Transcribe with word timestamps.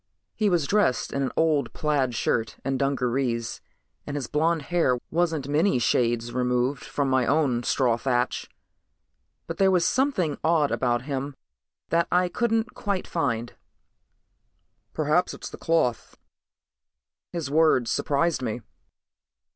He 0.33 0.49
was 0.49 0.65
dressed 0.65 1.13
in 1.13 1.21
an 1.21 1.31
old 1.37 1.73
plaid 1.73 2.15
shirt 2.15 2.57
and 2.65 2.79
dungarees 2.79 3.61
and 4.07 4.15
his 4.17 4.25
blond 4.25 4.63
hair 4.63 4.97
wasn't 5.11 5.47
many 5.47 5.77
shades 5.77 6.33
removed 6.33 6.83
from 6.83 7.07
my 7.07 7.27
own 7.27 7.61
straw 7.61 7.97
thatch. 7.97 8.49
But 9.45 9.57
there 9.59 9.69
was 9.69 9.87
something 9.87 10.39
odd 10.43 10.71
about 10.71 11.03
him 11.03 11.35
that 11.89 12.07
I 12.11 12.29
couldn't 12.29 12.73
quite 12.73 13.05
find. 13.05 13.53
"Perhaps 14.91 15.35
it's 15.35 15.51
the 15.51 15.59
cloth." 15.59 16.17
His 17.31 17.51
words 17.51 17.91
surprised 17.91 18.41
me. 18.41 18.61